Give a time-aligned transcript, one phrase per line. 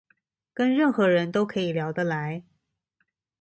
[0.55, 2.43] 跟任何人都可以聊得來